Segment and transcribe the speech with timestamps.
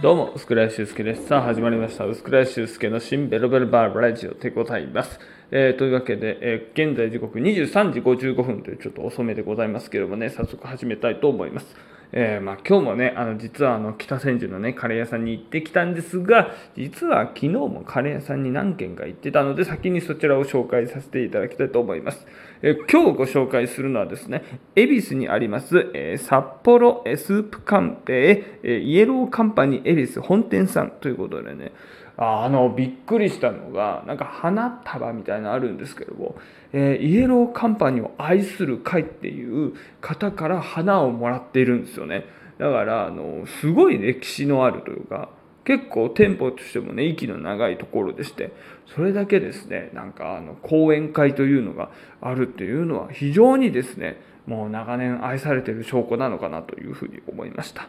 [0.00, 1.26] どうも、薄倉修介です。
[1.26, 2.04] さあ、始まりました。
[2.04, 5.18] 薄倉修介の新ベロベルバーラジオでございます。
[5.50, 11.74] えーというわけで、えー現在時刻23時55分というちょっと遅めでございますけれどもね、早速始めたいと思います。
[12.12, 22.24] えーまあ、今日もね、あの実はあの北千住のね、カレー屋さんに行ってきたんですが、実は昨日もカレー屋さんに何軒か行ってたので、先にそちらを紹介させていただきたいと思います。
[22.60, 24.42] え今日ご紹介するのはですね、
[24.74, 31.72] 恵比寿にあります、え札幌スープカンペイ、えイエローカンパニー恵比寿本店さんということでね、
[32.16, 36.34] ああのびっくりしたのがなんか花束みたいなのあるんですけども、
[36.72, 42.24] えーイエローカンパニーを愛する会っていう方から花をもらっているんですよね。
[42.58, 45.28] だからあのすごい歴史のあるというか
[45.64, 48.52] 結構店舗としてもね息の長いところでして
[48.94, 57.88] それだけですねなんかあの講演会というのがあるっていうのは非常にですねもう長年愛されてる証拠なのかなというふうに思いました。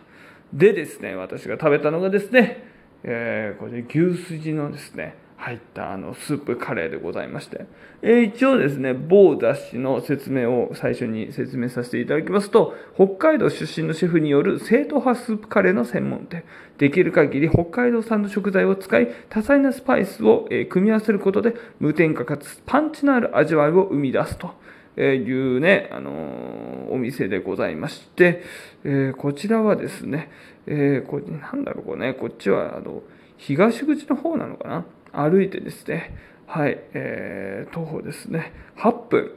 [0.53, 2.63] でですね私が食べたのがですね
[3.03, 7.65] えーこれ牛すじのですね入ったあのスープカレーでございまして、
[8.01, 16.43] え一応ですね某雑誌の説明を最初に説明させていただきますと北海道出身のシェフによる正統派スープカレーの専門店。
[16.77, 24.51] できる限り北海道産の食材を使い多彩なスパイスを、え組み合わせることで無添加かつパンチのある味わいを生み出すと。
[24.97, 28.43] えいうね、あのお店でございまして、
[28.83, 30.29] えこちらはですね、
[30.67, 33.01] えーこれなんだろうこれね、こっちはあの
[33.37, 34.85] 東口の方なのかな。
[35.11, 36.15] 歩いてですね、
[36.47, 39.31] はい、えー徒歩ですね、8分、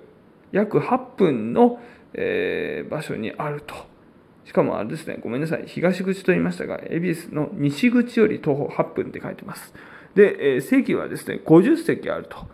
[0.52, 1.80] 約8分の、
[2.14, 3.74] えー場所にあると。
[4.44, 9.74] しかもあれですね、ごめんなさい、東口と言いましたが、恵比寿の西口より徒歩8分って書いてます。
[10.14, 12.46] で、えー席はですね、50席あると。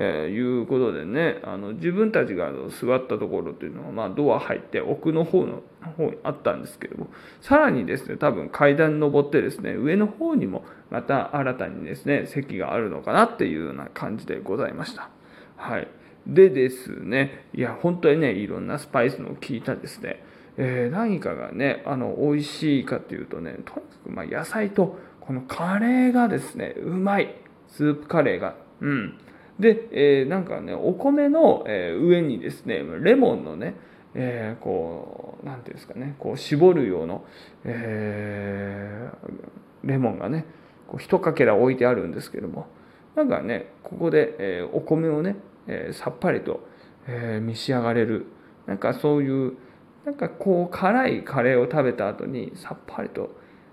[0.00, 5.62] えーいうことでねあの自分たちが座ったところっていうのは、まあ、ドア入って奥の方の
[5.96, 7.08] 方にあったんですけども
[7.40, 15.10] さらにですね多分階段登ってですね上の方にもまた新たにですね席があるのかなっていうような感じでございました。
[15.56, 15.88] はい、
[16.28, 20.22] でですねいや本当にねいろんなスパイスの効いたですね、
[20.56, 27.34] えー何かがねあの美味しいかっていうとねとにかくま野菜とこのカレーがですねうまい。
[27.68, 28.54] スープカレーが。
[28.80, 29.18] うん。
[29.58, 33.74] で、えーなんかねお米の、上にですねレモンのね、
[34.14, 37.20] えーこうなんていうんですかねこう絞るような、
[37.64, 40.44] えーレモンがね
[40.86, 42.66] こう一かけら置いてあるんですけども
[43.14, 45.36] なんかねここで、えーお米をね、
[45.66, 46.66] えーさっぱりと、
[47.06, 48.26] えー召し上がれる。
[48.66, 49.56] なんかそういう
[50.04, 53.30] なんかこう辛いカレーを食べた後にさっぱりと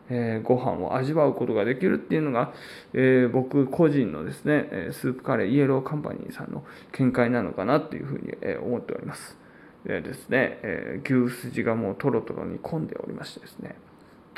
[0.09, 2.53] えーご飯を味わうことができるっていうのが、
[2.93, 9.38] えー僕個人のですねえスープカレーイエローカンパニーさんの見解なのかなっていうふうにえ思っております。
[9.85, 13.75] でですね、えー牛すじがもうトロトロ煮込んでおりましてですね。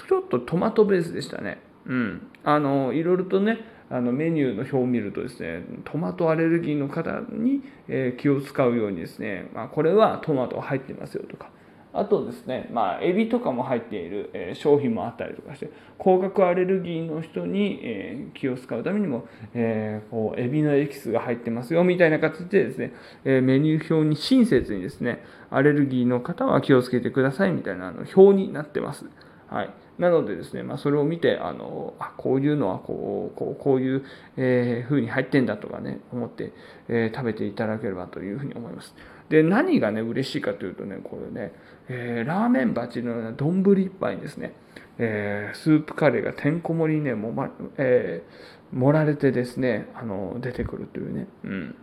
[0.07, 1.59] ちょっとトマトベースでしたね。
[1.85, 2.27] うん。
[2.43, 11.49] あのいろいろとねあのメニューの表を見るとですねトマトアレルギーの方に、え気を使うようにですね、まあ、これはトマト入ってますよとか
[11.97, 22.93] あとですね、まあ、エビとかも入っている、え商品もあったりとかして、甲殻アレルギーの人に、え気を使うためにも、えーこうエビのエキスが入ってますよみたいな形でですね、
[23.25, 29.05] えメニュー表に親切にですね、アレルギーの方は気をつけてくださいみたいなあの表になってます。
[29.49, 34.03] はい、なのでですね、まあ、それを見てあのあこういうのはこうこうこういう、
[34.35, 36.53] えー風に入ってんだとかね思って、
[36.89, 38.93] えー食べていただければというふうに思います。
[39.29, 41.51] で何がね嬉しいかというとねこれね、
[41.89, 44.53] えーラーメン鉢のような丼一杯にですね、
[44.97, 51.75] えースープカレーがてんこ盛りにねもま、えー盛られてですねあの出てくるというね、うん、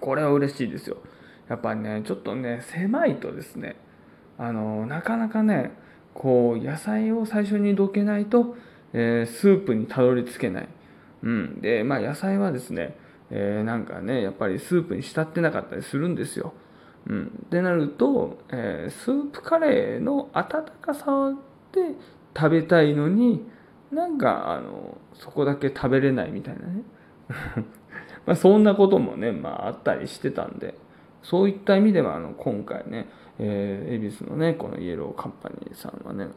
[0.00, 0.98] これは嬉しいですよ。
[1.48, 3.76] やっぱりねちょっとね狭いとですね
[4.38, 5.72] あのなかなかね
[6.14, 8.54] こう野菜を最初にどけないと、
[8.92, 10.68] えースープにたどり着けない、
[11.22, 12.96] うん、でまあ野菜はですね、
[13.34, 16.52] えーなんかねやっぱりスープに浸ってなかったりするんですよ、
[17.06, 21.32] うん、ってなると、えースープカレーの温かさ
[21.72, 21.94] で
[22.36, 23.42] 食べたいのに
[23.90, 26.82] なんかあのそこだけ食べれないみたいなね。
[28.26, 30.76] まあそんなこともね、まあ、あったりしてたんで
[31.22, 33.08] そういった意味ではあの今回ね、
[33.38, 36.28] えー恵比寿のねこのイエローカンパニーさんはね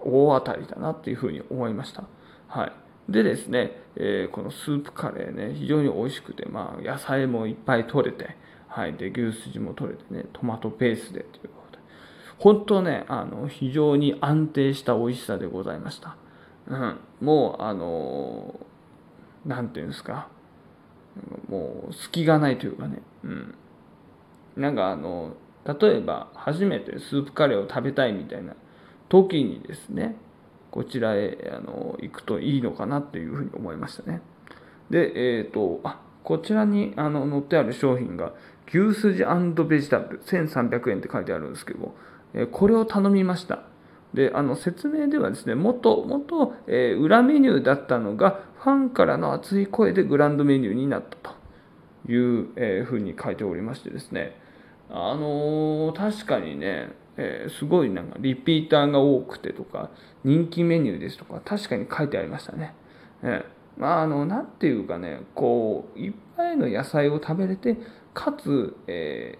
[0.00, 2.04] 大当たりだなっていうふうに思いました。
[2.48, 2.72] はい。
[3.08, 8.36] でですね、えーこのスープカレーね非常に美味しくて、まあ、野菜もいっぱい取れて、
[8.68, 11.82] はい、で牛すじも取れてねトマトペースでということで。
[12.38, 16.16] 本当ねあの非常に安定した美味しさでございました、
[16.68, 18.58] うん、もうあの
[19.44, 20.28] なんていうんですか。
[21.48, 23.54] もう隙がないというかね、うん、
[24.56, 25.34] なんかあの
[25.66, 28.54] 例えば初めてスープカレーを食べたいみたいな
[29.08, 30.16] 時にですね
[30.72, 34.22] こちらへあの行くといいのかなというふうに思いましたね。
[34.90, 38.32] で、えっ、ー、と、あこちらにあの載ってある商品が
[38.68, 39.24] 牛すじ
[39.68, 41.94] ベジタブル1300円って書いてあるんですけども、
[42.32, 43.60] えこれを頼みました。
[44.14, 51.34] であの説明ではですね、元々、えー、裏メニューだったのが、ファンからの熱い声でグランドメニューになった
[52.06, 54.36] という、えー、ふうに書いておりましてですね、
[54.88, 59.90] あのー、確かにね、えー、すごいなんかリピーターが多くてとか、
[60.24, 62.74] 人気メニューですとか、確かに書いてありましたね。
[63.22, 67.76] えー、まあ、あの、なんていうかね、こう、いっぱいの野菜を食べれて、
[68.14, 69.38] かつ、え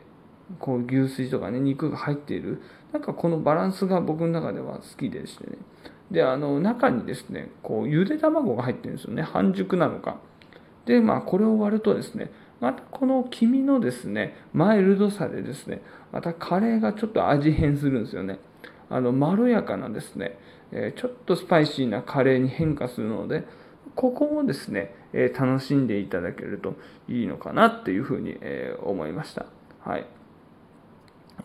[0.52, 2.60] ー、こう牛すじとかね、肉が入っている、
[2.92, 5.56] なんかこのバランスが僕の中では好きでしてね。
[6.10, 9.22] で、あの、中にですね、こう、ゆで卵が入ってるんですよね。
[9.22, 10.18] 半熟なのか。
[10.84, 12.30] で、まあ、これを割るとですね、
[12.62, 15.82] またこの黄身のですね、マイルドさでですね、
[16.12, 18.38] またカレーがちょっと味変するんですよね。
[18.88, 20.38] あの、まろやかなですね、
[20.70, 23.44] えちょっとスパイシーなカレーに変化するので、
[23.96, 26.76] ここもですね、え楽しんでいただけると
[27.08, 29.46] いいのかなっていうふうに、え思いました。
[29.80, 30.06] はい。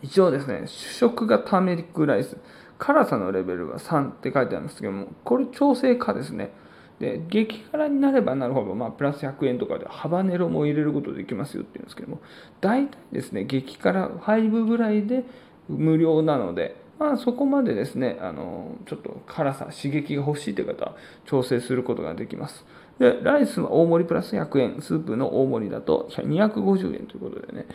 [0.02, 2.36] 一応ですね、主食がターメリックライス、
[2.78, 6.52] 辛さのレベルが3って書いてあるんですけども、これ調整可ですね。
[7.00, 12.20] で、激辛になればなるほど、まあ、プラス100円とかでハバネロも入れることできますよっていうんですけども、
[12.60, 15.24] 大体ですね、激辛5ぐらいで
[15.68, 20.96] 無料なので、まあ、そこまでですね、あの、ちょっと辛さ、刺激が欲しいという方は
[21.26, 22.64] 調整することができます。
[22.98, 27.66] で、ライスは大盛りプラス100円、スープの大盛りだと250円ということでね。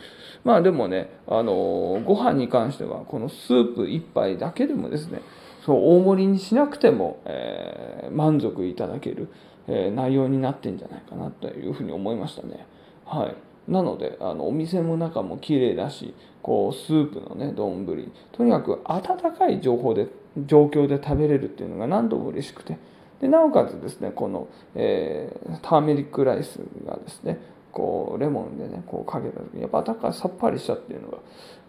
[0.43, 5.21] まあでもね、あの、ご飯に関しては、このスープ1杯だけでもですね、
[5.65, 9.29] そう大盛りにしなくても、えー、満足いただける、
[9.67, 12.65] えー、内容になってんじゃないかなというふうに思いましたね。
[13.05, 13.71] はい。
[13.71, 17.85] なので、あのお店の中も綺麗だし、こうスープのね、丼、
[18.33, 20.07] とにかく温かい情報で、
[20.45, 22.77] 状況で食べれるっていうのが何度も嬉しくて、
[23.21, 27.39] でなおかつですね、この、えー、ターメリックライスがですね、
[27.71, 31.19] こうレモンでね、こうかけた時に、やっぱだからさっぱりしたっていうのが、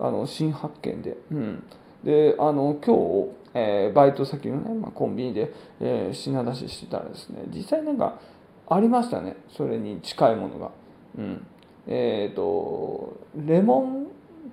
[0.00, 1.62] あの新発見で、うん。
[2.02, 8.19] で、あの、今日、えー、バイト先のね、まあ、コンビニで、えー、品出ししてたらですね、実際なんか
[8.69, 10.71] ありましたね、それに近いものが。
[11.17, 11.47] うん。
[11.87, 14.06] えっ、ー、と、レモン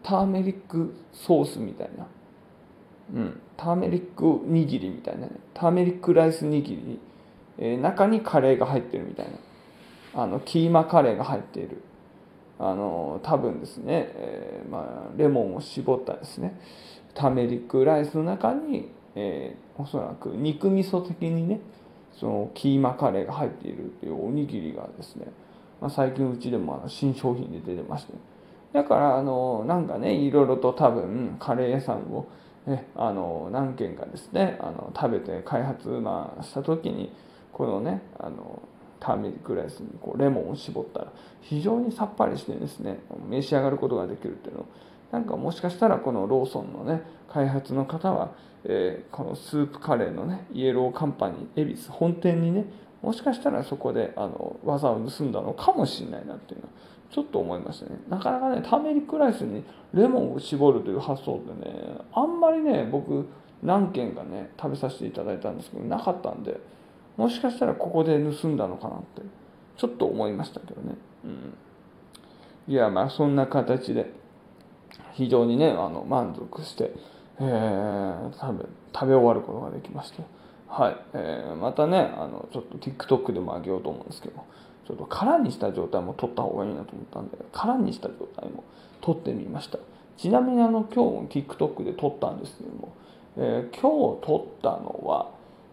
[0.03, 2.07] ターメリックソースみたいな。
[3.13, 3.41] うん。
[3.57, 5.31] ターメリック握りみたいなね。
[5.53, 6.99] ターメリックライス握り。
[7.57, 9.27] え、中にカレーが入ってるみたい
[10.13, 10.23] な。
[10.23, 11.81] あの、キーマカレーが入っている。
[12.59, 16.59] あの、多分ですね、えー、まあ、レモンを絞ったですね。
[17.13, 21.59] ターメリックライスの中に、えー、おそらく肉味噌的にね
[22.19, 25.27] そのキーマカレーが入っているっていうおにぎりがですね、
[25.79, 28.13] まあ、最近うちでもあの新商品で出てまして。
[28.73, 32.27] だからあのなんかねいろいろと多分カレー屋さんを
[32.67, 37.11] えあの何軒かですねあの食べて開発、まあ、した時に
[37.51, 38.61] このねあの
[38.99, 41.11] ターメリックライスにこうレモンを絞ったら
[41.41, 42.99] 非常にさっぱりしてですね
[43.29, 44.65] 召し上がることができるっていうのを
[45.11, 48.31] なんかもしかしたらこのローソンのね開発の方は、
[48.63, 52.65] えー、このスープカレーのねイエローカンパニー恵比寿本店にね
[53.01, 56.69] もしかしたらそこであの技を盗んだのかもしれないなっていうのは
[57.11, 57.99] ちょっと思いましたね。
[58.07, 59.63] なかなかねターメリックライスに
[59.93, 61.75] レモンを絞るという発想ってね
[62.13, 63.27] あんまりね僕
[63.61, 66.59] 何軒かね食べさせていただいたんですけどなかったんで
[67.17, 69.21] もしかしたらここで盗んだのかなって
[69.77, 70.95] ちょっと思いましたけどね。
[71.25, 71.53] うん。
[72.67, 74.13] いやまあそんな形で
[75.13, 76.93] 非常にねあの満足して、
[77.39, 80.23] えー、食べ食べ終わることができまして、
[80.67, 80.97] はい。
[81.13, 84.43] えー、またねあのちょっと TikTok でもあげようと思うんですけど
[84.87, 88.63] ちょっと空にした状態も撮った方がいいなと思ったんで空にした状態も
[89.01, 89.79] 撮ってみました。
[90.17, 92.93] ちなみにあの今日も TikTok で撮ったんですけども、
[93.37, 95.31] えー、今日撮ったのは、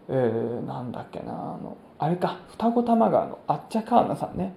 [0.08, 4.54] えー、なんだっけなあのあれか双子玉川のあっちゃカーナさんね。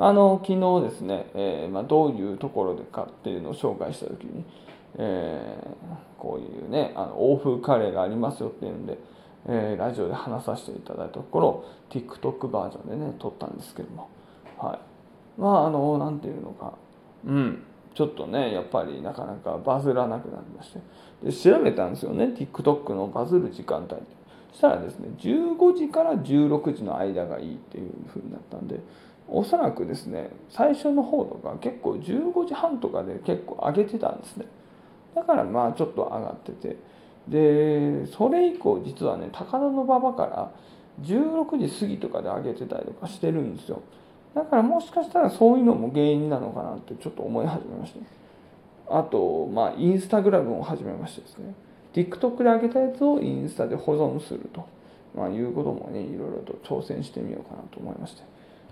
[0.00, 4.44] あの昨日ですね、えー、まあ、どういうところでかっていうのを紹介した時に、
[4.96, 8.96] えー、こういうねあの欧風カレーがありますよっていうんで、
[9.48, 14.08] えー、ラジオで話させていただいたところ TikTok バージョンでね撮ったんですけども
[14.56, 15.40] はい。
[15.40, 16.74] まああの何て言うのか
[17.26, 17.64] うん。
[17.94, 20.80] ちょっとねやっぱりなかなかバズらなくなりまして。
[21.24, 23.96] で調べたんですよね TikTok のバズる時間帯。
[24.52, 28.80] そしたらですね15時から16時の間がいいっていうふうになったんで
[29.30, 34.46] おそらくですね最初の方とか結構15時半とかで結構上げてたんですね。
[35.14, 36.76] だからまあちょっと上がってて。
[37.28, 40.50] でそれ以降実はね高田馬場から
[41.02, 43.82] 16時過ぎとかで上げてたりとかしてるんですよ。
[44.34, 47.94] だからもしかしたらそういうのも原因なのかなってちょっと思い始めまし
[48.86, 51.54] たあとまあインスタグラムを始めましてですね。
[51.92, 54.66] TikTok で上げたやつをインスタで保存すると。
[55.14, 58.22] まあ、いうこともねいろいろと挑戦してみようかなと思いまして。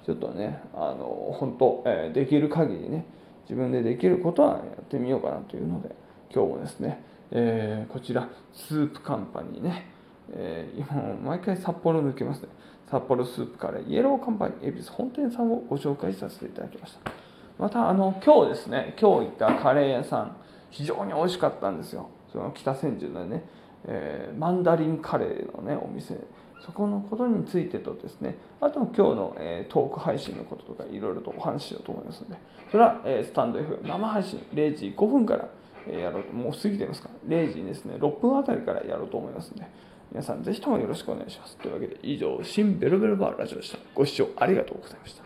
[0.06, 3.04] ちょっとねあの本当、えー、できる限りね
[3.42, 5.94] 自分でできることはやってみようかなというので
[6.32, 9.90] 今日もですね、えー、こちらスープカンパニーね、
[10.32, 12.48] えー、今毎回札幌抜けますね。
[12.88, 17.10] 札幌スープカレーイエローカンパニー恵比寿本店さんをご紹介させていただきました。
[17.58, 20.36] またあの今日ですね今日行ったカレー屋さん
[20.70, 22.10] 非常に美味しかったんですよ。
[22.32, 23.42] その北千住のね、
[23.86, 26.16] えー、マンダリンカレーのねお店。
[26.64, 32.36] そこのことについてとですねあと今日の、えー、トーク配信のこととかいろいろとお話ししようと思いますので
[32.72, 35.48] それは、えー、スタンド F 生配信0時5分から
[35.92, 39.66] やろうともう過ぎてますから0時ですね6分あたりからやろうと思いますので
[40.10, 41.56] 皆さんぜひともよろしくお願いします。
[41.56, 43.78] というわけで以上新ベロベロバーラジオでした。
[43.94, 45.25] ご視聴ありがとうございました。